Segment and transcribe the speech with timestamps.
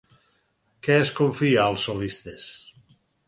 [0.87, 2.49] Què es confia als solistes?